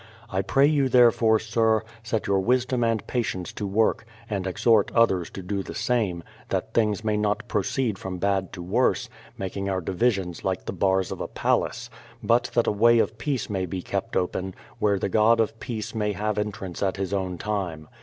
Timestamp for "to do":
5.29-5.61